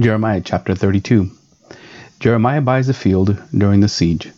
Jeremiah 0.00 0.40
chapter 0.40 0.74
32. 0.74 1.30
Jeremiah 2.18 2.60
buys 2.60 2.88
a 2.88 2.94
field 2.94 3.40
during 3.56 3.78
the 3.78 3.88
siege. 3.88 4.32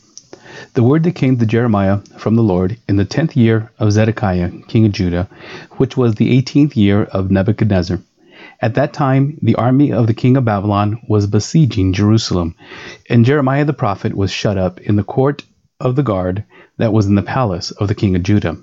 The 0.75 0.83
word 0.83 1.03
that 1.05 1.15
came 1.15 1.39
to 1.39 1.47
Jeremiah 1.47 2.01
from 2.19 2.35
the 2.35 2.43
Lord 2.43 2.77
in 2.87 2.97
the 2.97 3.07
tenth 3.07 3.35
year 3.35 3.71
of 3.79 3.90
Zedekiah, 3.90 4.51
king 4.69 4.85
of 4.85 4.93
Judah, 4.93 5.31
which 5.79 5.97
was 5.97 6.17
the 6.17 6.31
eighteenth 6.31 6.77
year 6.77 7.04
of 7.04 7.31
Nebuchadnezzar. 7.31 8.01
At 8.61 8.75
that 8.75 8.93
time, 8.93 9.39
the 9.40 9.54
army 9.54 9.95
of 9.95 10.07
the 10.07 10.13
king 10.13 10.37
of 10.37 10.45
Babylon 10.45 11.01
was 11.08 11.27
besieging 11.27 11.95
Jerusalem, 11.95 12.54
and 13.09 13.25
Jeremiah 13.25 13.65
the 13.65 13.73
prophet 13.73 14.15
was 14.15 14.31
shut 14.31 14.59
up 14.59 14.79
in 14.83 14.97
the 14.97 15.04
court 15.04 15.43
of 15.81 15.97
the 15.97 16.02
guard 16.02 16.45
that 16.77 16.93
was 16.93 17.07
in 17.07 17.15
the 17.15 17.23
palace 17.23 17.70
of 17.70 17.88
the 17.88 17.95
king 17.95 18.15
of 18.15 18.23
Judah. 18.23 18.59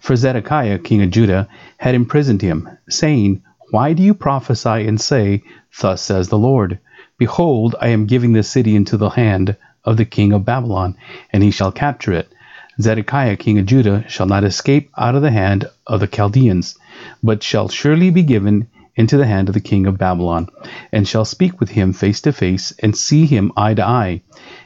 For 0.00 0.16
Zedekiah, 0.16 0.80
king 0.80 1.02
of 1.02 1.10
Judah, 1.10 1.46
had 1.76 1.94
imprisoned 1.94 2.42
him, 2.42 2.68
saying, 2.88 3.42
why 3.72 3.94
do 3.94 4.02
you 4.02 4.12
prophesy 4.12 4.86
and 4.86 5.00
say, 5.00 5.42
Thus 5.80 6.02
says 6.02 6.28
the 6.28 6.36
Lord, 6.36 6.78
Behold, 7.16 7.74
I 7.80 7.88
am 7.88 8.04
giving 8.04 8.34
this 8.34 8.50
city 8.50 8.76
into 8.76 8.98
the 8.98 9.08
hand 9.08 9.56
of 9.82 9.96
the 9.96 10.04
king 10.04 10.34
of 10.34 10.44
Babylon, 10.44 10.94
and 11.32 11.42
he 11.42 11.50
shall 11.50 11.72
capture 11.72 12.12
it. 12.12 12.30
Zedekiah 12.78 13.36
king 13.36 13.58
of 13.58 13.64
Judah 13.64 14.04
shall 14.08 14.26
not 14.26 14.44
escape 14.44 14.90
out 14.98 15.14
of 15.14 15.22
the 15.22 15.30
hand 15.30 15.70
of 15.86 16.00
the 16.00 16.06
Chaldeans, 16.06 16.78
but 17.22 17.42
shall 17.42 17.70
surely 17.70 18.10
be 18.10 18.22
given 18.22 18.66
into 18.94 19.16
the 19.16 19.26
hand 19.26 19.48
of 19.48 19.54
the 19.54 19.60
king 19.60 19.86
of 19.86 19.96
Babylon, 19.96 20.50
and 20.92 21.08
shall 21.08 21.24
speak 21.24 21.58
with 21.58 21.70
him 21.70 21.94
face 21.94 22.20
to 22.20 22.32
face, 22.34 22.74
and 22.80 22.94
see 22.94 23.24
him 23.24 23.52
eye 23.56 23.72
to 23.72 23.82
eye. 23.82 24.20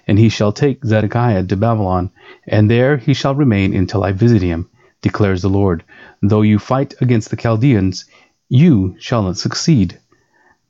And 0.08 0.18
he 0.18 0.30
shall 0.30 0.50
take 0.50 0.84
Zedekiah 0.84 1.44
to 1.44 1.56
Babylon, 1.56 2.10
and 2.44 2.68
there 2.68 2.96
he 2.96 3.14
shall 3.14 3.36
remain 3.36 3.72
until 3.72 4.02
I 4.02 4.10
visit 4.10 4.42
him, 4.42 4.68
declares 5.00 5.42
the 5.42 5.48
Lord. 5.48 5.84
Though 6.22 6.42
you 6.42 6.58
fight 6.58 6.94
against 7.00 7.30
the 7.30 7.36
Chaldeans, 7.36 8.04
you 8.48 8.94
shall 8.98 9.24
not 9.24 9.36
succeed. 9.36 9.98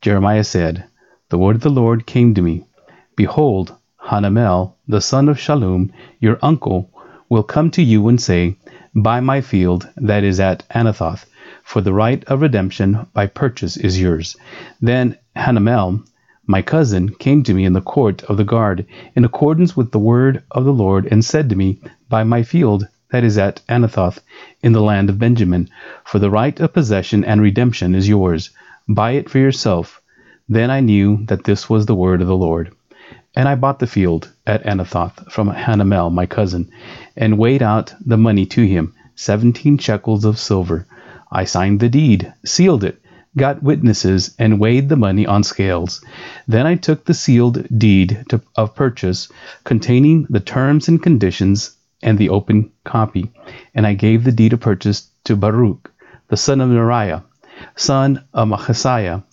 Jeremiah 0.00 0.44
said, 0.44 0.84
The 1.28 1.38
word 1.38 1.56
of 1.56 1.62
the 1.62 1.70
Lord 1.70 2.06
came 2.06 2.34
to 2.34 2.42
me. 2.42 2.64
Behold, 3.16 3.74
Hanamel, 4.08 4.72
the 4.88 5.00
son 5.00 5.28
of 5.28 5.36
Shallum, 5.36 5.91
your 6.19 6.38
uncle, 6.41 6.88
will 7.28 7.42
come 7.42 7.70
to 7.72 7.82
you 7.82 8.08
and 8.08 8.20
say, 8.20 8.56
Buy 8.94 9.20
my 9.20 9.41
field 9.42 9.88
that 9.97 10.24
is 10.24 10.41
at 10.41 10.66
Anathoth, 10.70 11.27
for 11.62 11.80
the 11.82 11.92
right 11.92 12.24
of 12.24 12.41
redemption 12.41 13.06
by 13.12 13.27
purchase 13.27 13.77
is 13.77 14.00
yours. 14.00 14.36
Then 14.80 15.19
Hanamel, 15.34 16.02
my 16.47 16.62
cousin, 16.62 17.10
came 17.10 17.42
to 17.42 17.52
me 17.52 17.64
in 17.64 17.74
the 17.74 17.80
court 17.82 18.22
of 18.24 18.38
the 18.38 18.44
guard, 18.44 18.86
in 19.14 19.24
accordance 19.24 19.77
with 19.77 19.91
the 19.91 19.98
word 19.98 20.42
of 20.50 20.64
the 20.64 20.72
Lord, 20.72 21.08
and 21.10 21.24
said 21.24 21.50
to 21.50 21.56
me, 21.56 21.80
Buy 22.08 22.24
my 22.24 22.42
field 22.42 22.86
that 23.10 23.24
is 23.24 23.38
at 23.38 23.60
Anathoth 23.68 24.18
in 24.62 24.72
the 24.72 24.82
land 24.82 25.10
of 25.10 25.18
Benjamin, 25.18 25.68
for 26.04 26.18
the 26.18 26.30
right 26.30 26.58
of 26.60 26.72
possession 26.72 27.24
and 27.24 27.40
redemption 27.40 27.94
is 27.94 28.08
yours. 28.08 28.50
Buy 28.88 29.12
it 29.12 29.28
for 29.30 29.38
yourself. 29.38 30.00
Then 30.48 30.70
I 30.70 30.80
knew 30.80 31.24
that 31.26 31.44
this 31.44 31.68
was 31.68 31.86
the 31.86 31.94
word 31.94 32.20
of 32.20 32.28
the 32.28 32.36
Lord. 32.36 32.72
And 33.34 33.48
I 33.48 33.54
bought 33.54 33.80
the 33.80 33.86
field 33.86 34.32
at 34.46 34.64
Anathoth 34.64 35.30
from 35.30 35.50
Hanamel, 35.50 36.12
my 36.12 36.26
cousin, 36.26 36.70
and 37.16 37.38
weighed 37.38 37.62
out 37.62 37.94
the 38.04 38.16
money 38.16 38.46
to 38.46 38.66
him, 38.66 38.94
seventeen 39.14 39.76
shekels 39.76 40.24
of 40.24 40.38
silver. 40.38 40.86
I 41.30 41.44
signed 41.44 41.80
the 41.80 41.88
deed, 41.88 42.32
sealed 42.44 42.82
it, 42.82 43.00
got 43.36 43.62
witnesses, 43.62 44.34
and 44.38 44.58
weighed 44.58 44.88
the 44.88 44.96
money 44.96 45.26
on 45.26 45.42
scales. 45.42 46.02
Then 46.48 46.66
I 46.66 46.76
took 46.76 47.04
the 47.04 47.12
sealed 47.12 47.66
deed 47.78 48.24
to, 48.30 48.41
of 48.54 48.74
purchase, 48.74 49.28
containing 49.64 50.26
the 50.30 50.41
terms 50.41 50.88
and 50.88 51.02
conditions 51.02 51.75
and 52.06 52.16
the 52.16 52.30
open 52.30 52.70
copy. 52.84 53.30
And 53.74 53.86
I 53.86 53.92
gave 53.92 54.24
the 54.24 54.32
deed 54.32 54.54
of 54.54 54.60
purchase 54.60 55.10
to 55.24 55.36
Baruch, 55.36 55.92
the 56.28 56.36
son 56.36 56.60
of 56.62 56.70
Neriah, 56.70 57.24
son 57.74 58.24
of 58.32 58.48
Maaseiah, 58.48 59.24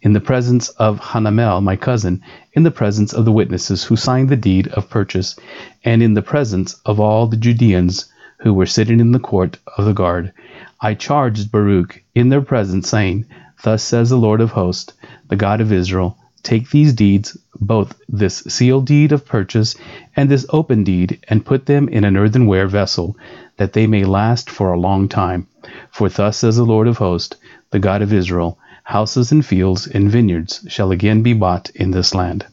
in 0.00 0.14
the 0.14 0.20
presence 0.20 0.70
of 0.70 0.98
Hanamel, 0.98 1.62
my 1.62 1.76
cousin, 1.76 2.22
in 2.54 2.62
the 2.64 2.70
presence 2.70 3.12
of 3.12 3.24
the 3.24 3.32
witnesses 3.32 3.84
who 3.84 3.96
signed 3.96 4.30
the 4.30 4.36
deed 4.36 4.66
of 4.68 4.90
purchase, 4.90 5.36
and 5.84 6.02
in 6.02 6.14
the 6.14 6.22
presence 6.22 6.74
of 6.86 6.98
all 6.98 7.26
the 7.26 7.36
Judeans 7.36 8.10
who 8.38 8.54
were 8.54 8.66
sitting 8.66 8.98
in 8.98 9.12
the 9.12 9.20
court 9.20 9.58
of 9.76 9.84
the 9.84 9.92
guard. 9.92 10.32
I 10.80 10.94
charged 10.94 11.52
Baruch 11.52 12.02
in 12.14 12.30
their 12.30 12.40
presence, 12.40 12.88
saying, 12.88 13.26
Thus 13.62 13.82
says 13.82 14.10
the 14.10 14.16
Lord 14.16 14.40
of 14.40 14.50
hosts, 14.50 14.92
the 15.28 15.36
God 15.36 15.60
of 15.60 15.70
Israel, 15.70 16.16
Take 16.42 16.70
these 16.70 16.92
deeds, 16.92 17.36
both 17.60 17.94
this 18.08 18.38
sealed 18.48 18.86
deed 18.86 19.12
of 19.12 19.24
purchase 19.24 19.76
and 20.16 20.28
this 20.28 20.44
open 20.50 20.82
deed, 20.82 21.20
and 21.28 21.46
put 21.46 21.66
them 21.66 21.88
in 21.88 22.04
an 22.04 22.16
earthenware 22.16 22.66
vessel, 22.66 23.16
that 23.58 23.72
they 23.72 23.86
may 23.86 24.04
last 24.04 24.50
for 24.50 24.72
a 24.72 24.80
long 24.80 25.08
time. 25.08 25.46
For 25.90 26.08
thus 26.08 26.38
says 26.38 26.56
the 26.56 26.64
Lord 26.64 26.88
of 26.88 26.98
hosts, 26.98 27.36
the 27.70 27.78
God 27.78 28.02
of 28.02 28.12
Israel, 28.12 28.58
houses 28.84 29.30
and 29.30 29.46
fields 29.46 29.86
and 29.86 30.10
vineyards 30.10 30.66
shall 30.68 30.90
again 30.90 31.22
be 31.22 31.32
bought 31.32 31.70
in 31.70 31.92
this 31.92 32.14
land. 32.14 32.46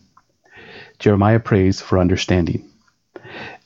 Jeremiah 1.00 1.40
prays 1.40 1.82
for 1.82 1.98
understanding. 1.98 2.66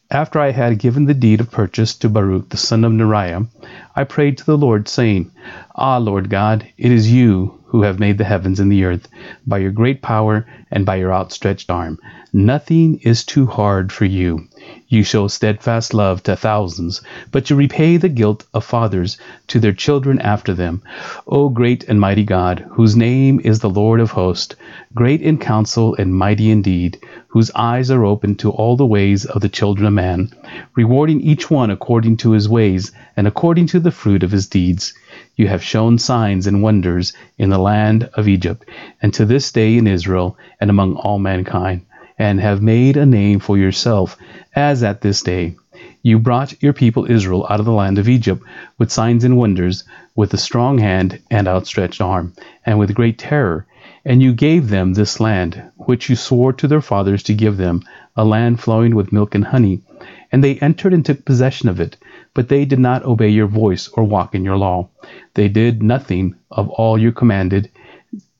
After 0.10 0.40
I 0.40 0.52
had 0.52 0.78
given 0.78 1.06
the 1.06 1.14
deed 1.16 1.42
of 1.42 1.50
purchase 1.50 1.96
to 1.96 2.10
Baruch 2.10 2.50
the 2.50 2.58
son 2.58 2.84
of 2.84 2.92
Neriah, 2.92 3.48
I 3.96 4.04
prayed 4.04 4.38
to 4.38 4.46
the 4.46 4.58
Lord, 4.58 4.88
saying, 4.88 5.32
Ah, 5.76 5.98
Lord 5.98 6.30
God, 6.30 6.68
it 6.78 6.92
is 6.92 7.12
you 7.12 7.63
who 7.74 7.82
have 7.82 8.00
made 8.00 8.20
the 8.20 8.24
heavens 8.24 8.60
and 8.60 8.72
the 8.72 8.84
earth, 8.84 9.08
by 9.48 9.58
your 9.58 9.72
great 9.72 10.00
power 10.04 10.46
and 10.70 10.86
by 10.86 10.96
your 10.96 11.12
outstretched 11.12 11.72
arm. 11.72 11.98
Nothing 12.32 13.00
is 13.02 13.24
too 13.24 13.48
hard 13.48 13.92
for 13.92 14.06
you. 14.06 14.48
You 14.88 15.02
show 15.02 15.28
steadfast 15.28 15.92
love 15.92 16.22
to 16.24 16.36
thousands, 16.36 17.02
but 17.32 17.50
you 17.50 17.56
repay 17.56 17.98
the 17.98 18.10
guilt 18.10 18.46
of 18.54 18.64
fathers 18.64 19.18
to 19.48 19.60
their 19.60 19.74
children 19.74 20.20
after 20.20 20.54
them. 20.54 20.84
O 21.26 21.50
great 21.50 21.84
and 21.86 22.00
mighty 22.00 22.24
God, 22.24 22.64
whose 22.70 22.96
name 22.96 23.42
is 23.44 23.60
the 23.60 23.72
Lord 23.72 24.00
of 24.00 24.12
hosts, 24.12 24.56
great 24.94 25.24
in 25.24 25.40
counsel 25.40 25.96
and 25.96 26.14
mighty 26.14 26.52
indeed, 26.52 27.00
whose 27.28 27.50
eyes 27.56 27.90
are 27.90 28.06
open 28.06 28.36
to 28.36 28.52
all 28.52 28.78
the 28.78 28.86
ways 28.86 29.26
of 29.26 29.42
the 29.42 29.50
children 29.50 29.88
of 29.88 29.94
man, 29.94 30.32
rewarding 30.76 31.22
each 31.22 31.50
one 31.50 31.72
according 31.72 32.18
to 32.18 32.34
his 32.34 32.48
ways 32.48 32.92
and 33.18 33.26
according 33.26 33.66
to 33.66 33.80
the 33.80 33.90
fruit 33.90 34.22
of 34.22 34.30
his 34.30 34.46
deeds. 34.46 34.94
You 35.36 35.48
have 35.48 35.64
shown 35.64 35.98
signs 35.98 36.46
and 36.46 36.62
wonders 36.62 37.12
in 37.40 37.50
the 37.50 37.58
land 37.58 38.08
of 38.14 38.28
Egypt, 38.28 38.70
and 39.02 39.12
to 39.16 39.26
this 39.26 39.52
day 39.52 39.78
in 39.78 39.88
Israel 39.88 40.38
and 40.62 40.70
among 40.70 40.96
all 40.96 41.18
mankind, 41.18 41.82
and 42.20 42.40
have 42.40 42.62
made 42.62 42.98
a 42.98 43.06
name 43.06 43.40
for 43.40 43.58
yourself, 43.58 44.16
as 44.56 44.84
at 44.84 45.02
this 45.02 45.22
day. 45.24 45.56
You 46.04 46.20
brought 46.20 46.62
your 46.62 46.74
people 46.74 47.10
Israel 47.10 47.48
out 47.50 47.60
of 47.60 47.66
the 47.66 47.72
land 47.72 47.98
of 47.98 48.08
Egypt 48.08 48.44
with 48.78 48.92
signs 48.92 49.24
and 49.24 49.36
wonders, 49.36 49.84
with 50.16 50.34
a 50.34 50.38
strong 50.38 50.78
hand 50.78 51.20
and 51.32 51.48
outstretched 51.48 52.00
arm, 52.00 52.34
and 52.66 52.78
with 52.78 52.94
great 52.94 53.18
terror. 53.18 53.66
And 54.06 54.22
you 54.22 54.34
gave 54.34 54.70
them 54.70 54.94
this 54.94 55.20
land, 55.20 55.72
which 55.78 56.10
you 56.10 56.16
swore 56.16 56.52
to 56.54 56.68
their 56.68 56.82
fathers 56.82 57.24
to 57.24 57.34
give 57.34 57.56
them, 57.58 57.84
a 58.18 58.26
land 58.26 58.60
flowing 58.60 58.96
with 58.96 59.14
milk 59.14 59.34
and 59.34 59.46
honey. 59.46 59.82
And 60.32 60.44
they 60.44 60.56
entered 60.56 60.94
and 60.94 61.06
took 61.06 61.24
possession 61.24 61.70
of 61.70 61.80
it. 61.80 61.96
But 62.34 62.50
they 62.50 62.66
did 62.66 62.80
not 62.80 63.06
obey 63.06 63.30
your 63.30 63.48
voice 63.48 63.88
or 63.88 64.04
walk 64.04 64.36
in 64.36 64.44
your 64.44 64.58
law. 64.58 64.90
They 65.36 65.48
did 65.48 65.82
nothing 65.82 66.36
of 66.52 66.68
all 66.70 66.98
you 66.98 67.12
commanded 67.12 67.70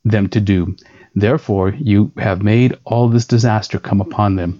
them 0.04 0.28
to 0.30 0.42
do. 0.42 0.76
Therefore 1.16 1.74
you 1.80 2.12
have 2.18 2.42
made 2.42 2.76
all 2.84 3.08
this 3.08 3.26
disaster 3.26 3.80
come 3.80 4.02
upon 4.02 4.36
them. 4.36 4.60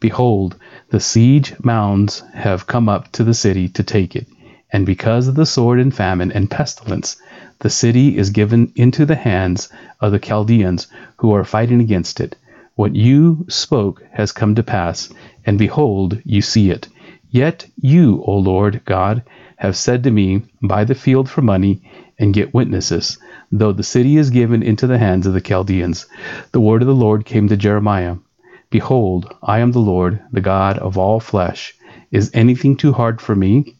Behold, 0.00 0.56
the 0.90 1.00
siege 1.00 1.54
mounds 1.62 2.22
have 2.32 2.66
come 2.66 2.88
up 2.88 3.10
to 3.12 3.24
the 3.24 3.34
city 3.34 3.68
to 3.70 3.82
take 3.82 4.14
it. 4.16 4.28
And 4.70 4.86
because 4.86 5.28
of 5.28 5.34
the 5.34 5.46
sword 5.46 5.80
and 5.80 5.94
famine 5.94 6.30
and 6.30 6.50
pestilence, 6.50 7.16
the 7.60 7.70
city 7.70 8.16
is 8.16 8.30
given 8.30 8.72
into 8.76 9.04
the 9.04 9.16
hands 9.16 9.68
of 10.00 10.12
the 10.12 10.18
Chaldeans 10.18 10.86
who 11.16 11.32
are 11.34 11.44
fighting 11.44 11.80
against 11.80 12.20
it. 12.20 12.36
What 12.76 12.94
you 12.94 13.44
spoke 13.48 14.02
has 14.12 14.30
come 14.30 14.54
to 14.54 14.62
pass, 14.62 15.08
and 15.44 15.58
behold, 15.58 16.20
you 16.24 16.40
see 16.40 16.70
it. 16.70 16.88
Yet 17.30 17.66
you, 17.80 18.22
O 18.26 18.38
Lord 18.38 18.82
God, 18.84 19.24
have 19.56 19.76
said 19.76 20.04
to 20.04 20.10
me, 20.12 20.42
Buy 20.62 20.84
the 20.84 20.94
field 20.94 21.28
for 21.28 21.42
money, 21.42 21.82
and 22.18 22.32
get 22.32 22.54
witnesses, 22.54 23.18
though 23.50 23.72
the 23.72 23.82
city 23.82 24.16
is 24.16 24.30
given 24.30 24.62
into 24.62 24.86
the 24.86 24.98
hands 24.98 25.26
of 25.26 25.32
the 25.32 25.40
Chaldeans. 25.40 26.06
The 26.52 26.60
word 26.60 26.82
of 26.82 26.88
the 26.88 26.94
Lord 26.94 27.24
came 27.24 27.48
to 27.48 27.56
Jeremiah 27.56 28.16
Behold, 28.70 29.34
I 29.42 29.58
am 29.58 29.72
the 29.72 29.80
Lord, 29.80 30.20
the 30.30 30.40
God 30.40 30.78
of 30.78 30.96
all 30.96 31.20
flesh. 31.20 31.74
Is 32.12 32.30
anything 32.34 32.76
too 32.76 32.92
hard 32.92 33.20
for 33.20 33.34
me? 33.34 33.74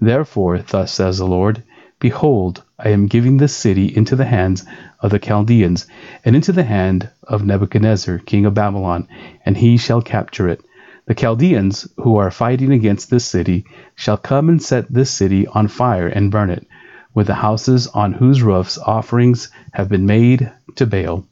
Therefore, 0.00 0.58
thus 0.58 0.92
says 0.92 1.18
the 1.18 1.26
Lord 1.26 1.62
Behold, 2.02 2.64
I 2.80 2.88
am 2.88 3.06
giving 3.06 3.36
this 3.36 3.54
city 3.54 3.96
into 3.96 4.16
the 4.16 4.24
hands 4.24 4.64
of 4.98 5.12
the 5.12 5.20
Chaldeans, 5.20 5.86
and 6.24 6.34
into 6.34 6.50
the 6.50 6.64
hand 6.64 7.08
of 7.22 7.44
Nebuchadnezzar, 7.44 8.18
king 8.18 8.44
of 8.44 8.54
Babylon, 8.54 9.06
and 9.46 9.56
he 9.56 9.76
shall 9.76 10.02
capture 10.02 10.48
it. 10.48 10.64
The 11.06 11.14
Chaldeans, 11.14 11.86
who 11.98 12.16
are 12.16 12.32
fighting 12.32 12.72
against 12.72 13.08
this 13.08 13.24
city, 13.24 13.64
shall 13.94 14.16
come 14.16 14.48
and 14.48 14.60
set 14.60 14.92
this 14.92 15.12
city 15.12 15.46
on 15.46 15.68
fire 15.68 16.08
and 16.08 16.28
burn 16.28 16.50
it, 16.50 16.66
with 17.14 17.28
the 17.28 17.36
houses 17.36 17.86
on 17.86 18.14
whose 18.14 18.42
roofs 18.42 18.78
offerings 18.78 19.48
have 19.72 19.88
been 19.88 20.04
made 20.04 20.50
to 20.74 20.86
Baal, 20.86 21.24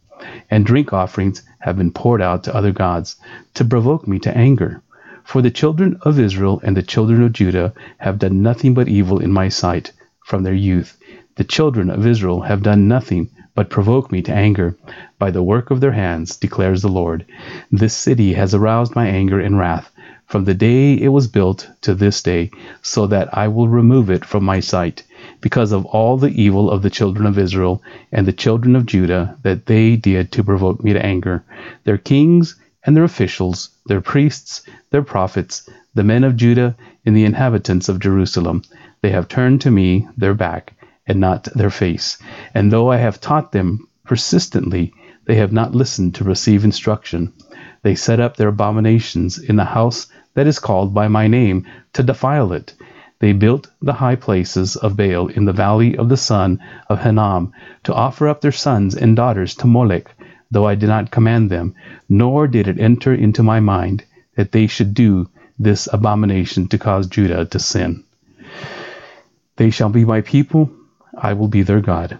and 0.53 0.65
drink 0.65 0.93
offerings 0.93 1.43
have 1.59 1.79
been 1.79 1.91
poured 1.91 2.23
out 2.23 2.45
to 2.45 2.55
other 2.55 2.71
gods, 2.71 3.17
to 3.55 3.65
provoke 3.65 4.07
me 4.07 4.21
to 4.21 4.39
anger. 4.39 4.83
For 5.25 5.43
the 5.43 5.51
children 5.51 5.99
of 6.03 6.21
Israel 6.21 6.61
and 6.63 6.77
the 6.77 6.83
children 6.85 7.25
of 7.25 7.33
Judah 7.33 7.73
have 7.99 8.21
done 8.21 8.41
nothing 8.41 8.73
but 8.73 8.87
evil 8.87 9.19
in 9.19 9.33
my 9.33 9.49
sight 9.49 9.91
from 10.31 10.45
their 10.45 10.55
youth. 10.55 10.97
The 11.35 11.45
children 11.45 11.91
of 11.91 12.07
Israel 12.07 12.41
have 12.41 12.63
done 12.63 12.89
nothing 12.89 13.29
but 13.55 13.69
provoke 13.69 14.11
me 14.11 14.23
to 14.23 14.33
anger 14.33 14.77
by 15.19 15.31
the 15.31 15.43
work 15.43 15.71
of 15.71 15.81
their 15.81 15.93
hands, 15.93 16.37
declares 16.37 16.81
the 16.81 16.89
Lord. 16.89 17.27
This 17.71 17.95
city 17.95 18.33
has 18.33 18.55
aroused 18.55 18.95
my 18.95 19.09
anger 19.09 19.39
and 19.41 19.59
wrath 19.59 19.91
from 20.31 20.45
the 20.45 20.55
day 20.55 20.95
it 20.95 21.09
was 21.09 21.27
built 21.27 21.69
to 21.81 21.93
this 21.93 22.23
day, 22.23 22.53
so 22.83 23.09
that 23.09 23.37
I 23.37 23.49
will 23.49 23.67
remove 23.67 24.11
it 24.11 24.25
from 24.25 24.45
my 24.45 24.61
sight, 24.61 25.03
because 25.41 25.73
of 25.73 25.85
all 25.87 26.17
the 26.17 26.31
evil 26.41 26.71
of 26.71 26.83
the 26.83 26.91
children 26.99 27.27
of 27.27 27.37
Israel 27.37 27.83
and 28.13 28.25
the 28.25 28.33
children 28.33 28.77
of 28.77 28.87
Judah 28.87 29.37
that 29.43 29.67
they 29.67 29.97
did 29.97 30.31
to 30.31 30.45
provoke 30.45 30.85
me 30.85 30.93
to 30.93 31.05
anger. 31.05 31.43
Their 31.83 31.99
kings 31.99 32.55
and 32.85 32.97
their 32.97 33.03
officials, 33.03 33.71
their 33.87 34.01
priests, 34.01 34.63
their 34.91 35.03
prophets, 35.03 35.69
the 35.95 36.05
men 36.05 36.25
of 36.25 36.37
Judah, 36.37 36.77
and 37.05 37.17
the 37.17 37.25
inhabitants 37.25 37.89
of 37.89 37.99
Jerusalem, 37.99 38.63
they 39.03 39.11
have 39.11 39.29
turned 39.29 39.61
to 39.63 39.71
me 39.71 40.07
their 40.17 40.35
back 40.35 40.75
and 41.07 41.19
not 41.19 41.45
their 41.55 41.71
face. 41.71 42.19
And 42.55 42.71
though 42.71 42.91
I 42.91 42.99
have 42.99 43.21
taught 43.21 43.53
them 43.53 43.89
persistently, 44.05 44.93
they 45.27 45.35
have 45.37 45.53
not 45.53 45.75
listened 45.75 46.15
to 46.15 46.25
receive 46.25 46.65
instruction. 46.65 47.33
They 47.83 47.95
set 47.95 48.21
up 48.21 48.37
their 48.37 48.49
abominations 48.49 49.39
in 49.39 49.57
the 49.57 49.65
house 49.65 50.07
that 50.35 50.47
is 50.47 50.59
called 50.59 50.95
by 50.95 51.09
my 51.09 51.27
name 51.27 51.67
to 51.95 52.03
defile 52.03 52.53
it. 52.53 52.75
They 53.19 53.33
built 53.33 53.69
the 53.83 53.93
high 53.93 54.17
places 54.17 54.77
of 54.77 54.97
Baal 54.97 55.29
in 55.29 55.45
the 55.45 55.53
valley 55.53 55.97
of 55.97 56.09
the 56.09 56.17
son 56.17 56.61
of 56.89 57.03
Hinnom 57.03 57.53
to 57.85 57.95
offer 57.95 58.29
up 58.29 58.41
their 58.41 58.53
sons 58.53 58.95
and 58.95 59.17
daughters 59.17 59.55
to 59.57 59.67
Molech, 59.67 60.15
though 60.51 60.67
I 60.67 60.75
did 60.75 60.89
not 60.89 61.11
command 61.11 61.51
them, 61.51 61.75
nor 62.09 62.47
did 62.47 62.69
it 62.69 62.81
enter 62.81 63.13
into 63.13 63.43
my 63.43 63.61
mind 63.61 64.05
that 64.37 64.53
they 64.53 64.67
should 64.67 64.95
do 64.95 65.29
this 65.61 65.89
abomination 65.93 66.67
to 66.69 66.79
cause 66.79 67.07
Judah 67.07 67.45
to 67.45 67.59
sin. 67.59 68.03
They 69.57 69.71
shall 69.71 69.91
be 69.91 70.07
my 70.07 70.23
people, 70.23 70.71
I 71.15 71.35
will 71.35 71.49
be 71.49 71.63
their 71.63 71.83
God. 71.83 72.19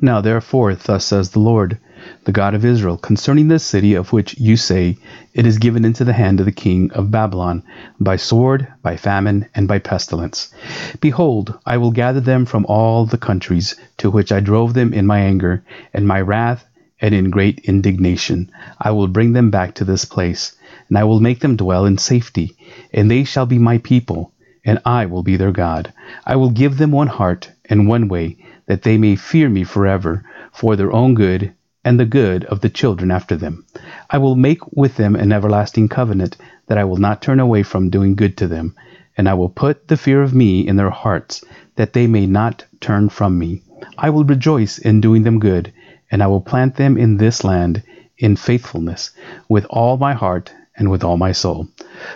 Now 0.00 0.20
therefore, 0.20 0.74
thus 0.74 1.04
says 1.04 1.30
the 1.30 1.38
Lord, 1.38 1.78
the 2.24 2.32
God 2.32 2.54
of 2.54 2.64
Israel, 2.64 2.98
concerning 2.98 3.46
this 3.46 3.62
city 3.64 3.94
of 3.94 4.12
which 4.12 4.36
you 4.38 4.56
say, 4.56 4.98
It 5.32 5.46
is 5.46 5.58
given 5.58 5.84
into 5.84 6.04
the 6.04 6.12
hand 6.12 6.40
of 6.40 6.46
the 6.46 6.52
king 6.52 6.90
of 6.90 7.12
Babylon, 7.12 7.62
by 8.00 8.16
sword, 8.16 8.66
by 8.82 8.96
famine, 8.96 9.46
and 9.54 9.68
by 9.68 9.78
pestilence. 9.78 10.52
Behold, 11.00 11.56
I 11.64 11.76
will 11.76 11.92
gather 11.92 12.20
them 12.20 12.44
from 12.44 12.66
all 12.66 13.06
the 13.06 13.16
countries 13.16 13.76
to 13.98 14.10
which 14.10 14.32
I 14.32 14.40
drove 14.40 14.74
them 14.74 14.92
in 14.92 15.06
my 15.06 15.20
anger, 15.20 15.64
and 15.94 16.08
my 16.08 16.20
wrath, 16.20 16.66
and 17.00 17.14
in 17.14 17.30
great 17.30 17.60
indignation. 17.60 18.50
I 18.80 18.90
will 18.90 19.08
bring 19.08 19.32
them 19.32 19.50
back 19.50 19.74
to 19.74 19.84
this 19.84 20.04
place, 20.04 20.56
and 20.88 20.98
I 20.98 21.04
will 21.04 21.20
make 21.20 21.40
them 21.40 21.56
dwell 21.56 21.86
in 21.86 21.98
safety, 21.98 22.56
and 22.92 23.10
they 23.10 23.24
shall 23.24 23.46
be 23.46 23.58
my 23.58 23.78
people 23.78 24.32
and 24.64 24.78
I 24.84 25.04
will 25.06 25.22
be 25.22 25.36
their 25.36 25.52
God. 25.52 25.92
I 26.24 26.36
will 26.36 26.50
give 26.50 26.78
them 26.78 26.90
one 26.90 27.08
heart 27.08 27.50
and 27.68 27.86
one 27.86 28.08
way, 28.08 28.38
that 28.66 28.82
they 28.82 28.96
may 28.96 29.14
fear 29.14 29.50
me 29.50 29.62
forever, 29.62 30.24
for 30.52 30.74
their 30.74 30.92
own 30.92 31.14
good 31.14 31.52
and 31.84 32.00
the 32.00 32.06
good 32.06 32.44
of 32.46 32.60
the 32.62 32.70
children 32.70 33.10
after 33.10 33.36
them. 33.36 33.66
I 34.08 34.16
will 34.16 34.36
make 34.36 34.60
with 34.74 34.96
them 34.96 35.16
an 35.16 35.32
everlasting 35.32 35.88
covenant, 35.88 36.38
that 36.66 36.78
I 36.78 36.84
will 36.84 36.96
not 36.96 37.20
turn 37.20 37.40
away 37.40 37.62
from 37.62 37.90
doing 37.90 38.14
good 38.14 38.38
to 38.38 38.48
them, 38.48 38.74
and 39.18 39.28
I 39.28 39.34
will 39.34 39.50
put 39.50 39.88
the 39.88 39.98
fear 39.98 40.22
of 40.22 40.32
me 40.32 40.66
in 40.66 40.76
their 40.76 40.88
hearts, 40.88 41.44
that 41.76 41.92
they 41.92 42.06
may 42.06 42.26
not 42.26 42.64
turn 42.80 43.10
from 43.10 43.38
me. 43.38 43.60
I 43.98 44.08
will 44.08 44.24
rejoice 44.24 44.78
in 44.78 45.02
doing 45.02 45.24
them 45.24 45.40
good, 45.40 45.74
and 46.10 46.22
I 46.22 46.26
will 46.26 46.40
plant 46.40 46.76
them 46.76 46.96
in 46.96 47.16
this 47.16 47.44
land 47.44 47.82
in 48.18 48.36
faithfulness, 48.36 49.10
with 49.48 49.66
all 49.70 49.96
my 49.96 50.14
heart 50.14 50.52
and 50.76 50.90
with 50.90 51.04
all 51.04 51.16
my 51.16 51.32
soul. 51.32 51.68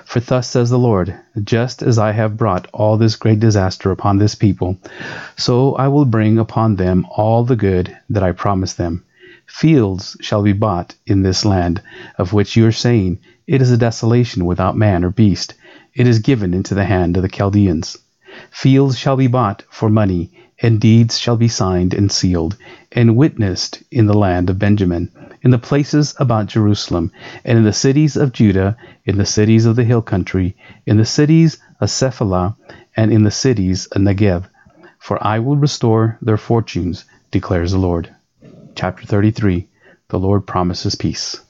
For 0.05 0.21
thus 0.21 0.49
says 0.49 0.71
the 0.71 0.79
Lord, 0.79 1.15
just 1.45 1.83
as 1.83 1.99
I 1.99 2.13
have 2.13 2.37
brought 2.37 2.67
all 2.73 2.97
this 2.97 3.17
great 3.17 3.41
disaster 3.41 3.91
upon 3.91 4.19
this 4.19 4.35
people, 4.35 4.79
so 5.37 5.75
I 5.75 5.89
will 5.89 6.05
bring 6.05 6.39
upon 6.39 6.77
them 6.77 7.07
all 7.11 7.45
the 7.45 7.57
good 7.57 7.97
that 8.11 8.23
I 8.23 8.33
promised 8.33 8.77
them. 8.77 9.05
Fields 9.47 10.17
shall 10.21 10.43
be 10.43 10.53
bought 10.53 10.95
in 11.07 11.23
this 11.23 11.45
land, 11.45 11.81
of 12.19 12.33
which 12.33 12.57
you 12.57 12.67
are 12.67 12.73
saying, 12.73 13.19
It 13.47 13.63
is 13.63 13.71
a 13.71 13.79
desolation 13.79 14.45
without 14.45 14.77
man 14.77 15.05
or 15.05 15.11
beast. 15.11 15.55
It 15.95 16.07
is 16.07 16.19
given 16.19 16.53
into 16.53 16.75
the 16.75 16.85
hand 16.85 17.17
of 17.17 17.23
the 17.23 17.29
Chaldeans. 17.29 17.97
Fields 18.51 18.97
shall 18.97 19.17
be 19.17 19.27
bought 19.27 19.65
for 19.69 19.89
money, 19.89 20.31
and 20.61 20.81
deeds 20.81 21.19
shall 21.19 21.37
be 21.37 21.49
signed 21.49 21.93
and 21.93 22.11
sealed, 22.13 22.57
and 22.93 23.17
witnessed 23.17 23.83
in 23.91 24.07
the 24.07 24.17
land 24.17 24.49
of 24.49 24.59
Benjamin 24.59 25.11
in 25.43 25.51
the 25.51 25.59
places 25.59 26.15
about 26.19 26.47
Jerusalem, 26.47 27.13
and 27.45 27.59
in 27.59 27.65
the 27.65 27.73
cities 27.73 28.17
of 28.17 28.33
Judah, 28.33 28.77
in 29.05 29.19
the 29.19 29.27
cities 29.27 29.67
of 29.67 29.77
the 29.77 29.85
hill 29.85 30.03
country, 30.03 30.57
in 30.87 30.97
the 30.97 31.05
cities 31.05 31.59
of 31.81 31.89
Shephelah, 31.89 32.57
and 32.97 33.13
in 33.13 33.23
the 33.23 33.31
cities 33.31 33.87
of 33.87 34.03
Negev. 34.03 34.45
For 34.99 35.25
I 35.25 35.39
will 35.39 35.57
restore 35.57 36.19
their 36.21 36.37
fortunes, 36.37 37.05
declares 37.31 37.73
the 37.73 37.79
Lord. 37.79 38.15
Chapter 38.75 39.07
33 39.07 39.69
The 40.09 40.19
Lord 40.19 40.47
promises 40.47 40.95
peace. 40.95 41.41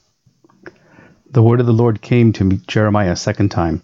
The 1.31 1.43
word 1.43 1.59
of 1.59 1.65
the 1.65 1.73
Lord 1.73 2.01
came 2.01 2.33
to 2.33 2.57
Jeremiah 2.67 3.11
a 3.11 3.15
second 3.15 3.49
time, 3.49 3.81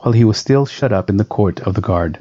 while 0.00 0.12
he 0.12 0.24
was 0.24 0.38
still 0.38 0.66
shut 0.66 0.92
up 0.92 1.10
in 1.10 1.16
the 1.16 1.24
court 1.24 1.60
of 1.60 1.74
the 1.74 1.80
guard. 1.80 2.18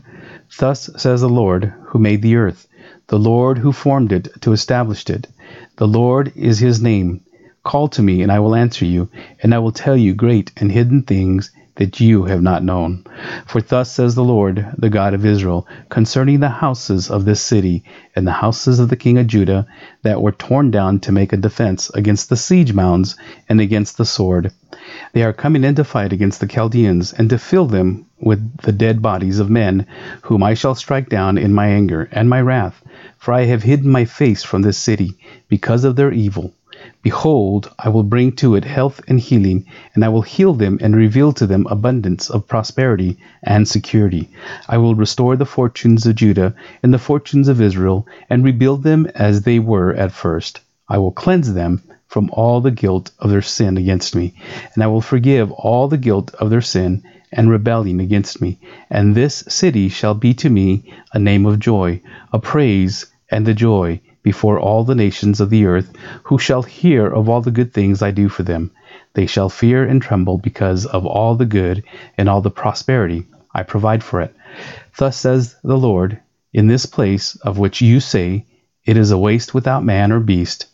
Thus 0.59 0.89
says 0.95 1.21
the 1.21 1.29
Lord, 1.29 1.73
who 1.88 1.99
made 1.99 2.21
the 2.21 2.35
earth, 2.38 2.67
the 3.07 3.19
Lord 3.19 3.57
who 3.57 3.71
formed 3.71 4.11
it 4.13 4.29
to 4.41 4.53
establish 4.53 5.09
it. 5.09 5.27
The 5.75 5.88
Lord 5.88 6.31
is 6.35 6.59
his 6.59 6.81
name. 6.81 7.21
Call 7.63 7.89
to 7.89 8.01
me, 8.01 8.21
and 8.21 8.31
I 8.31 8.39
will 8.39 8.55
answer 8.55 8.85
you, 8.85 9.09
and 9.44 9.53
I 9.53 9.59
will 9.59 9.73
tell 9.73 9.97
you 9.97 10.13
great 10.13 10.51
and 10.55 10.71
hidden 10.71 11.03
things 11.03 11.51
that 11.77 12.00
you 12.00 12.24
have 12.24 12.41
not 12.41 12.63
known. 12.63 13.03
For 13.45 13.62
thus 13.62 13.91
says 13.91 14.15
the 14.15 14.24
Lord, 14.24 14.65
the 14.77 14.89
God 14.89 15.13
of 15.13 15.25
Israel, 15.25 15.68
concerning 15.89 16.39
the 16.39 16.50
houses 16.50 17.09
of 17.09 17.25
this 17.25 17.41
city 17.41 17.83
and 18.15 18.27
the 18.27 18.31
houses 18.31 18.79
of 18.79 18.89
the 18.89 18.95
king 18.95 19.18
of 19.18 19.27
Judah 19.27 19.68
that 20.01 20.21
were 20.21 20.31
torn 20.31 20.71
down 20.71 21.00
to 21.01 21.12
make 21.12 21.33
a 21.33 21.38
defense 21.38 21.89
against 21.91 22.29
the 22.29 22.35
siege 22.35 22.74
mounds 22.74 23.15
and 23.47 23.62
against 23.62 23.97
the 23.97 24.06
sword. 24.06 24.51
They 25.13 25.24
are 25.24 25.33
coming 25.33 25.63
in 25.63 25.75
to 25.75 25.83
fight 25.83 26.13
against 26.13 26.39
the 26.39 26.47
Chaldeans 26.47 27.13
and 27.13 27.29
to 27.29 27.38
fill 27.38 27.68
them 27.68 28.06
with 28.19 28.57
the 28.62 28.71
dead 28.71 29.01
bodies 29.01 29.39
of 29.39 29.50
men, 29.50 29.85
whom 30.23 30.41
I 30.41 30.56
shall 30.56 30.75
strike 30.75 31.09
down 31.09 31.38
in 31.38 31.53
my 31.53 31.68
anger 31.68 32.09
and 32.12 32.30
my 32.30 32.41
wrath. 32.41 32.81
For 33.18 33.33
I 33.33 33.45
have 33.45 33.63
hidden 33.63 33.91
my 33.91 34.06
face 34.06 34.44
from 34.44 34.63
this 34.63 34.77
city 34.77 35.13
because 35.47 35.83
of 35.83 35.95
their 35.95 36.12
evil 36.12 36.53
Behold, 37.01 37.72
I 37.80 37.89
will 37.89 38.04
bring 38.04 38.31
to 38.34 38.56
it 38.56 38.63
health 38.63 39.01
and 39.07 39.19
healing, 39.19 39.66
and 39.94 40.06
I 40.06 40.10
will 40.10 40.22
heal 40.22 40.54
them 40.54 40.78
and 40.81 40.95
reveal 40.95 41.34
to 41.34 41.45
them 41.45 41.68
abundance 41.69 42.30
of 42.30 42.48
prosperity 42.48 43.18
and 43.44 43.68
security. 43.68 44.30
I 44.69 44.78
will 44.78 44.95
restore 44.95 45.35
the 45.35 45.45
fortunes 45.45 46.06
of 46.06 46.16
Judah 46.16 46.56
and 46.81 46.94
the 46.94 47.00
fortunes 47.00 47.47
of 47.47 47.61
Israel, 47.61 48.07
and 48.30 48.44
rebuild 48.44 48.83
them 48.83 49.06
as 49.16 49.42
they 49.42 49.59
were 49.59 49.94
at 49.94 50.11
first. 50.11 50.61
I 50.88 50.97
will 50.97 51.11
cleanse 51.11 51.54
them 51.54 51.81
from 52.07 52.30
all 52.31 52.61
the 52.61 52.71
guilt 52.71 53.11
of 53.19 53.30
their 53.30 53.42
sin 53.42 53.78
against 53.78 54.16
me, 54.16 54.33
and 54.73 54.81
I 54.81 54.88
will 54.88 55.02
forgive 55.02 55.52
all 55.52 55.88
the 55.88 55.97
guilt 55.97 56.33
of 56.35 56.50
their 56.50 56.61
sin 56.61 57.04
and 57.31 57.50
rebellion 57.50 58.00
against 58.00 58.42
me. 58.42 58.59
And 58.90 59.14
this 59.14 59.44
city 59.50 59.90
shall 59.90 60.14
be 60.14 60.33
to 60.35 60.50
me 60.50 60.94
a 61.14 61.19
name 61.19 61.45
of 61.45 61.59
joy, 61.59 62.02
a 62.31 62.40
praise, 62.40 63.07
and 63.30 63.45
the 63.45 63.54
joy 63.54 64.00
before 64.28 64.60
all 64.60 64.84
the 64.84 65.02
nations 65.06 65.40
of 65.40 65.50
the 65.50 65.66
earth, 65.66 65.90
who 66.24 66.38
shall 66.38 66.62
hear 66.62 67.07
of 67.07 67.30
all 67.30 67.40
the 67.40 67.57
good 67.60 67.72
things 67.72 68.02
I 68.02 68.12
do 68.12 68.28
for 68.28 68.44
them. 68.44 68.69
They 69.14 69.26
shall 69.26 69.48
fear 69.48 69.86
and 69.86 70.02
tremble 70.02 70.38
because 70.38 70.86
of 70.86 71.06
all 71.06 71.36
the 71.36 71.46
good 71.46 71.81
and 72.18 72.28
all 72.28 72.42
the 72.42 72.52
prosperity 72.52 73.24
I 73.56 73.64
provide 73.64 74.04
for 74.04 74.19
it. 74.19 74.36
Thus 74.98 75.16
says 75.16 75.56
the 75.64 75.78
Lord, 75.78 76.19
in 76.52 76.68
this 76.68 76.86
place 76.86 77.38
of 77.38 77.57
which 77.57 77.80
you 77.80 78.02
say, 78.02 78.44
It 78.84 78.98
is 78.98 79.12
a 79.12 79.18
waste 79.18 79.54
without 79.54 79.86
man 79.86 80.12
or 80.12 80.19
beast, 80.19 80.66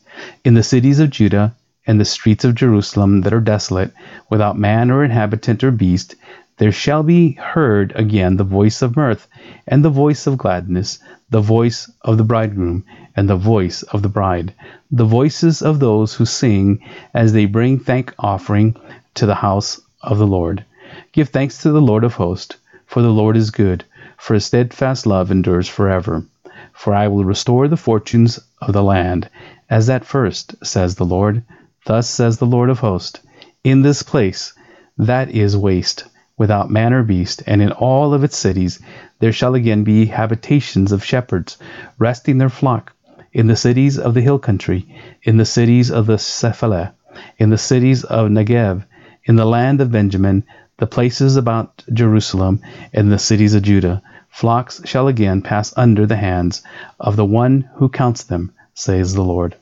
in 0.44 0.56
the 0.56 0.64
cities 0.64 1.00
of 1.00 1.12
Judah 1.12 1.54
and 1.86 2.00
the 2.00 2.06
streets 2.06 2.44
of 2.46 2.56
Jerusalem 2.56 3.22
that 3.22 3.34
are 3.34 3.40
desolate, 3.54 3.94
without 4.32 4.58
man 4.58 4.90
or 4.90 5.04
inhabitant 5.04 5.64
or 5.64 5.70
beast, 5.70 6.16
there 6.58 6.72
shall 6.72 7.02
be 7.02 7.32
heard 7.32 7.92
again 7.96 8.38
the 8.38 8.44
voice 8.44 8.84
of 8.84 8.96
mirth, 8.96 9.28
and 9.66 9.84
the 9.84 9.90
voice 9.90 10.28
of 10.28 10.38
gladness, 10.38 11.00
the 11.32 11.42
voice 11.42 11.90
of 12.04 12.16
the 12.18 12.24
bridegroom, 12.24 12.86
and 13.16 13.28
the 13.28 13.36
voice 13.36 13.82
of 13.82 14.04
the 14.04 14.10
bride, 14.10 14.54
the 14.92 15.04
voices 15.04 15.64
of 15.64 15.80
those 15.80 16.14
who 16.14 16.26
sing 16.26 16.80
as 17.12 17.34
they 17.34 17.46
bring 17.46 17.80
thank 17.80 18.14
offering 18.20 18.76
to 19.16 19.26
the 19.26 19.34
house 19.34 19.82
of 20.04 20.20
the 20.20 20.28
Lord. 20.28 20.64
Give 21.12 21.28
thanks 21.28 21.64
to 21.64 21.72
the 21.72 21.82
Lord 21.82 22.04
of 22.04 22.14
hosts, 22.14 22.56
for 22.86 23.02
the 23.02 23.10
Lord 23.12 23.36
is 23.36 23.50
good, 23.50 23.84
for 24.18 24.36
his 24.36 24.46
steadfast 24.46 25.08
love 25.08 25.32
endures 25.32 25.68
forever. 25.68 26.24
For 26.72 26.94
I 26.94 27.08
will 27.08 27.26
restore 27.26 27.68
the 27.68 27.78
fortunes 27.78 28.40
of 28.62 28.74
the 28.74 28.84
land, 28.84 29.28
as 29.72 29.90
at 29.90 30.06
first, 30.06 30.54
says 30.64 30.96
the 30.96 31.06
Lord. 31.06 31.42
Thus 31.88 32.08
says 32.08 32.38
the 32.38 32.46
Lord 32.46 32.70
of 32.70 32.78
hosts, 32.80 33.20
in 33.64 33.82
this 33.82 34.04
place 34.04 34.54
that 35.00 35.32
is 35.32 35.58
waste 35.58 36.04
without 36.38 36.70
man 36.70 36.94
or 36.94 37.04
beast, 37.04 37.44
and 37.46 37.62
in 37.62 37.72
all 37.72 38.13
of 38.13 38.24
its 38.24 38.38
cities 38.38 38.80
there 39.20 39.32
shall 39.32 39.56
again 39.56 39.84
be 39.84 40.06
habitations 40.06 40.92
of 40.92 41.04
shepherds, 41.04 41.58
resting 41.98 42.38
their 42.38 42.50
flock, 42.50 42.94
in 43.32 43.48
the 43.48 43.56
cities 43.56 43.98
of 43.98 44.13
the 44.13 44.22
hill 44.22 44.40
country, 44.40 44.86
in 45.24 45.38
the 45.38 45.46
cities 45.46 45.90
of 45.92 46.06
the 46.06 46.18
Shephelah, 46.18 46.94
in 47.38 47.50
the 47.50 47.58
cities 47.58 48.04
of 48.04 48.30
Negev, 48.30 48.84
in 49.25 49.36
the 49.36 49.46
land 49.46 49.82
of 49.82 49.92
Benjamin, 49.92 50.44
the 50.78 50.88
places 50.88 51.36
about 51.36 51.84
Jerusalem, 51.94 52.62
and 52.94 53.12
the 53.12 53.20
cities 53.20 53.54
of 53.54 53.63
Judah. 53.63 54.02
Flocks 54.30 54.82
shall 54.86 55.08
again 55.08 55.42
pass 55.42 55.74
under 55.78 56.06
the 56.06 56.16
hands 56.16 56.63
of 57.00 57.16
the 57.16 57.25
one 57.25 57.70
who 57.75 57.90
counts 57.90 58.24
them, 58.24 58.52
says 58.74 59.13
the 59.13 59.24
Lord. 59.24 59.56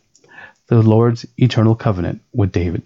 The 0.68 0.82
Lord's 0.82 1.26
eternal 1.38 1.76
covenant 1.76 2.22
with 2.34 2.54
David. 2.54 2.84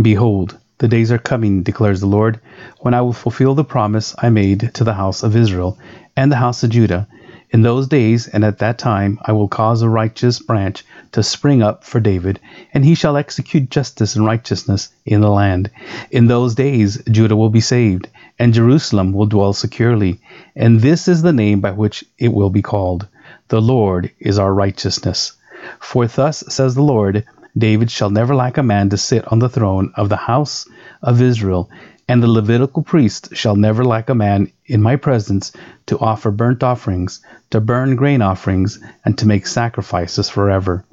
Behold, 0.00 0.58
the 0.78 0.88
days 0.88 1.12
are 1.12 1.18
coming, 1.18 1.62
declares 1.62 2.00
the 2.00 2.06
Lord, 2.06 2.40
when 2.80 2.94
I 2.94 3.00
will 3.00 3.12
fulfill 3.12 3.54
the 3.54 3.64
promise 3.64 4.14
I 4.18 4.28
made 4.28 4.70
to 4.74 4.84
the 4.84 4.94
house 4.94 5.22
of 5.22 5.36
Israel 5.36 5.78
and 6.16 6.32
the 6.32 6.36
house 6.36 6.64
of 6.64 6.70
Judah. 6.70 7.06
In 7.50 7.62
those 7.62 7.86
days 7.86 8.26
and 8.26 8.44
at 8.44 8.58
that 8.58 8.78
time 8.78 9.20
I 9.24 9.30
will 9.30 9.46
cause 9.46 9.80
a 9.82 9.88
righteous 9.88 10.40
branch 10.40 10.84
to 11.12 11.22
spring 11.22 11.62
up 11.62 11.84
for 11.84 12.00
David, 12.00 12.40
and 12.72 12.84
he 12.84 12.96
shall 12.96 13.16
execute 13.16 13.70
justice 13.70 14.16
and 14.16 14.26
righteousness 14.26 14.88
in 15.06 15.20
the 15.20 15.30
land. 15.30 15.70
In 16.10 16.26
those 16.26 16.56
days 16.56 17.00
Judah 17.08 17.36
will 17.36 17.50
be 17.50 17.60
saved, 17.60 18.08
and 18.40 18.52
Jerusalem 18.52 19.12
will 19.12 19.26
dwell 19.26 19.52
securely. 19.52 20.20
And 20.56 20.80
this 20.80 21.06
is 21.06 21.22
the 21.22 21.32
name 21.32 21.60
by 21.60 21.70
which 21.70 22.04
it 22.18 22.32
will 22.32 22.50
be 22.50 22.62
called 22.62 23.06
The 23.46 23.62
Lord 23.62 24.10
is 24.18 24.40
our 24.40 24.52
righteousness. 24.52 25.34
For 25.78 26.08
thus 26.08 26.42
says 26.48 26.74
the 26.74 26.82
Lord 26.82 27.24
David 27.56 27.88
shall 27.88 28.10
never 28.10 28.34
lack 28.34 28.58
a 28.58 28.64
man 28.64 28.90
to 28.90 28.96
sit 28.96 29.30
on 29.30 29.38
the 29.38 29.48
throne 29.48 29.92
of 29.94 30.08
the 30.08 30.16
house 30.16 30.66
of 31.02 31.22
Israel, 31.22 31.70
and 32.08 32.20
the 32.20 32.26
Levitical 32.26 32.82
priests 32.82 33.28
shall 33.36 33.54
never 33.54 33.84
lack 33.84 34.10
a 34.10 34.14
man 34.14 34.50
in 34.66 34.82
my 34.82 34.96
presence 34.96 35.52
to 35.86 35.98
offer 36.00 36.32
burnt 36.32 36.64
offerings, 36.64 37.20
to 37.50 37.60
burn 37.60 37.94
grain 37.94 38.22
offerings, 38.22 38.80
and 39.04 39.16
to 39.18 39.26
make 39.28 39.46
sacrifices 39.46 40.28
forever. 40.28 40.84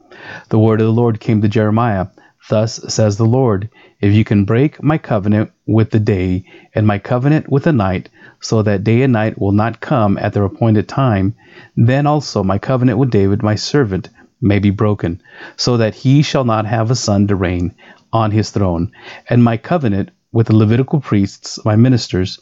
The 0.49 0.59
word 0.59 0.81
of 0.81 0.85
the 0.85 0.93
Lord 0.93 1.19
came 1.19 1.41
to 1.41 1.47
Jeremiah. 1.47 2.07
Thus 2.47 2.79
says 2.93 3.17
the 3.17 3.25
Lord, 3.25 3.69
If 3.99 4.13
you 4.13 4.23
can 4.23 4.45
break 4.45 4.83
my 4.83 4.99
covenant 4.99 5.51
with 5.65 5.89
the 5.89 5.99
day, 5.99 6.45
and 6.75 6.85
my 6.85 6.99
covenant 6.99 7.49
with 7.49 7.63
the 7.63 7.73
night, 7.73 8.09
so 8.39 8.61
that 8.61 8.83
day 8.83 9.01
and 9.01 9.13
night 9.13 9.39
will 9.39 9.51
not 9.51 9.79
come 9.79 10.15
at 10.19 10.33
their 10.33 10.45
appointed 10.45 10.87
time, 10.87 11.33
then 11.75 12.05
also 12.05 12.43
my 12.43 12.59
covenant 12.59 12.99
with 12.99 13.09
David 13.09 13.41
my 13.41 13.55
servant 13.55 14.09
may 14.41 14.60
be 14.60 14.69
broken, 14.69 15.21
so 15.55 15.77
that 15.77 15.95
he 15.95 16.21
shall 16.21 16.43
not 16.43 16.65
have 16.65 16.89
a 16.89 16.95
son 16.95 17.27
to 17.27 17.36
reign 17.36 17.74
on 18.12 18.31
his 18.31 18.50
throne, 18.50 18.91
and 19.29 19.43
my 19.43 19.55
covenant 19.57 20.10
with 20.31 20.48
the 20.48 20.55
Levitical 20.55 21.00
priests, 21.00 21.60
my 21.63 21.75
ministers, 21.75 22.39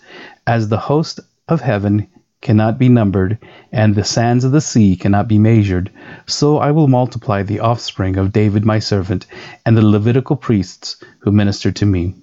as 0.48 0.70
the 0.70 0.78
host 0.78 1.20
of 1.48 1.62
heaven 1.62 2.08
cannot 2.42 2.80
be 2.80 2.88
numbered, 2.88 3.38
and 3.72 3.96
the 3.96 4.04
sands 4.04 4.46
of 4.46 4.52
the 4.52 4.62
sea 4.62 4.96
cannot 4.96 5.28
be 5.28 5.38
measured, 5.38 5.92
so 6.26 6.58
I 6.58 6.72
will 6.72 6.88
multiply 6.88 7.44
the 7.44 7.60
offspring 7.60 8.18
of 8.18 8.32
David 8.32 8.66
my 8.66 8.80
servant, 8.80 9.26
and 9.66 9.76
the 9.76 9.86
Levitical 9.86 10.38
priests 10.38 11.04
who 11.20 11.32
minister 11.32 11.72
to 11.72 11.86
me. 11.86 12.16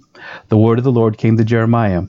The 0.48 0.56
word 0.56 0.78
of 0.78 0.84
the 0.84 0.92
Lord 0.92 1.18
came 1.18 1.36
to 1.36 1.44
Jeremiah. 1.44 2.04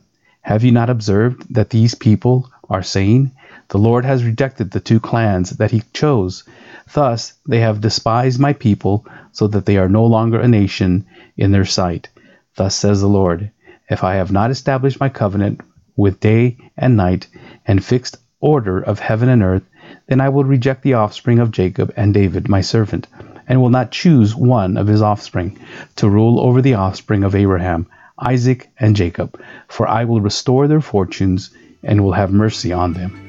Have 0.47 0.63
you 0.63 0.71
not 0.71 0.89
observed 0.89 1.53
that 1.55 1.71
these 1.71 1.93
people 1.93 2.49
are 2.69 2.81
saying, 2.81 3.31
The 3.67 3.79
Lord 3.79 4.05
has 4.05 4.23
rejected 4.23 4.71
the 4.71 4.79
two 4.79 5.01
clans 5.01 5.49
that 5.49 5.71
he 5.71 5.83
chose, 5.91 6.45
Thus 6.93 7.33
they 7.45 7.59
have 7.59 7.81
despised 7.81 8.39
my 8.39 8.53
people, 8.53 9.05
so 9.33 9.47
that 9.47 9.65
they 9.65 9.75
are 9.75 9.89
no 9.89 10.05
longer 10.05 10.39
a 10.39 10.47
nation 10.47 11.05
in 11.35 11.51
their 11.51 11.65
sight. 11.65 12.07
Thus 12.55 12.75
says 12.75 13.01
the 13.01 13.09
Lord 13.09 13.51
If 13.89 14.05
I 14.05 14.15
have 14.15 14.31
not 14.31 14.49
established 14.49 15.01
my 15.01 15.09
covenant 15.09 15.59
with 15.97 16.21
day 16.21 16.55
and 16.77 16.95
night, 16.95 17.27
and 17.65 17.83
fixed 17.83 18.15
order 18.39 18.79
of 18.79 18.99
heaven 18.99 19.27
and 19.27 19.43
earth, 19.43 19.63
then 20.07 20.21
I 20.21 20.29
will 20.29 20.45
reject 20.45 20.81
the 20.81 20.93
offspring 20.93 21.39
of 21.39 21.51
Jacob 21.51 21.91
and 21.97 22.13
David 22.13 22.47
my 22.47 22.61
servant, 22.61 23.07
and 23.49 23.61
will 23.61 23.69
not 23.69 23.91
choose 23.91 24.33
one 24.33 24.77
of 24.77 24.87
his 24.87 25.01
offspring 25.01 25.59
to 25.97 26.07
rule 26.07 26.39
over 26.39 26.61
the 26.61 26.75
offspring 26.75 27.25
of 27.25 27.35
Abraham, 27.35 27.85
Isaac, 28.19 28.69
and 28.79 28.95
Jacob, 28.95 29.39
for 29.67 29.87
I 29.87 30.05
will 30.05 30.21
restore 30.21 30.67
their 30.67 30.81
fortunes 30.81 31.51
and 31.83 32.03
will 32.03 32.13
have 32.13 32.31
mercy 32.31 32.71
on 32.71 32.93
them. 32.93 33.26